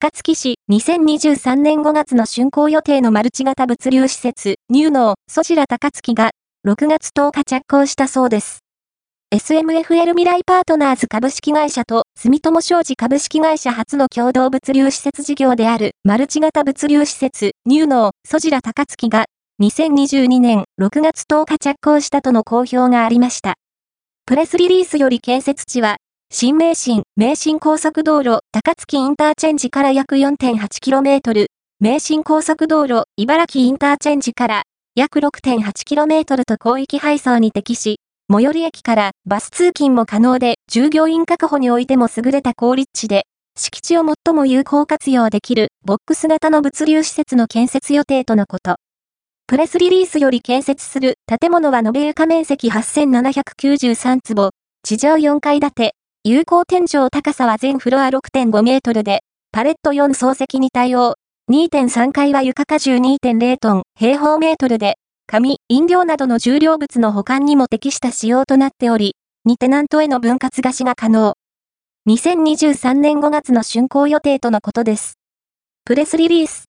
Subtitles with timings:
[0.00, 6.30] 高槻市2023年5月の竣工予定のマルチ型物流施設ニューノーソジラ高槻が
[6.64, 8.60] 6月10日着工したそうです。
[9.34, 19.24] SMFL 未来パートナーズ株式会社と住友商事株式会社初の共同物流施設事業であるマルチ型物流施設ニューノーソジラ高槻が
[19.60, 23.56] 2022年6月10日着工したとの公表がありました。
[24.26, 25.96] プレスリリースより建設地は
[26.40, 31.46] 新名神、名神高速道路、高槻インターチェンジから約 4.8km、
[31.80, 34.62] 名神高速道路、茨城インターチェンジから
[34.94, 37.98] 約 6.8km と広域配送に適し、
[38.30, 43.24] 最寄り駅からバス通勤も可能で、従業員確保においても優れた効率地で、
[43.56, 48.76] 敷地を最も有効活用できるボックス型の物流施設の建設予定とのこと。
[49.48, 54.50] プレスリリースより建設する建物は延べ床面積8793坪、
[54.84, 55.94] 地上4階建て、
[56.30, 61.14] 有効天井高さは全フロア6.5メートルで、パレット4層席に対応。
[61.50, 69.16] 2.3階は床荷重2.0トン平方メートルで、紙、飲料などの重量物の保管にも適した仕様となっており、
[69.48, 71.32] 2テナントへの分割貸しが可能。
[72.10, 75.14] 2023年5月の竣工予定とのことです。
[75.86, 76.66] プレスリリース。